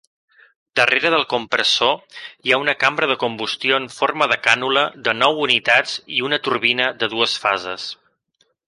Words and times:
Darrere 0.79 1.09
del 1.13 1.25
compressor 1.33 1.93
hi 2.47 2.55
ha 2.55 2.59
una 2.63 2.75
cambra 2.85 3.11
de 3.11 3.19
combustió 3.25 3.79
en 3.83 3.87
forma 3.99 4.31
de 4.33 4.41
cànula 4.49 4.87
de 5.09 5.17
nou 5.21 5.45
unitats 5.47 5.97
i 6.19 6.27
una 6.31 6.45
turbina 6.49 6.91
de 7.03 7.15
dues 7.17 7.41
fases. 7.47 7.89